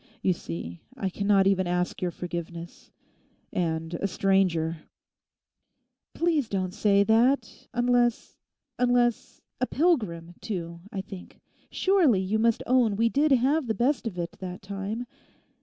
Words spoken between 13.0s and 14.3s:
did have the best of